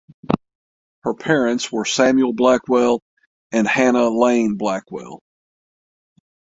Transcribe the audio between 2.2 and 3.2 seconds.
Blackwell